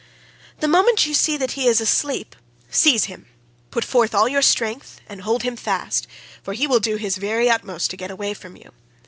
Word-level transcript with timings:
The 0.61 0.67
moment 0.67 1.05
you 1.05 1.13
see 1.13 1.37
that 1.37 1.51
he 1.51 1.67
is 1.67 1.79
asleep 1.79 2.35
seize 2.71 3.03
him; 3.03 3.27
put 3.69 3.85
forth 3.85 4.15
all 4.15 4.27
your 4.27 4.41
strength 4.41 4.99
and 5.07 5.21
hold 5.21 5.43
him 5.43 5.55
fast, 5.55 6.07
for 6.41 6.53
he 6.55 6.65
will 6.65 6.79
do 6.79 6.95
his 6.95 7.17
very 7.17 7.51
utmost 7.51 7.91
to 7.91 7.97
get 7.97 8.09
away 8.09 8.33
from 8.33 8.55
you. 8.55 8.71